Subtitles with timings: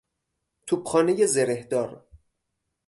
[0.67, 2.07] توپخانهی زرهدار